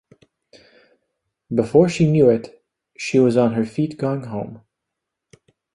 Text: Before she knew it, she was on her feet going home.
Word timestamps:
Before 1.53 1.87
she 1.87 2.09
knew 2.09 2.27
it, 2.31 2.63
she 2.97 3.19
was 3.19 3.37
on 3.37 3.53
her 3.53 3.67
feet 3.67 3.99
going 3.99 4.23
home. 4.23 4.63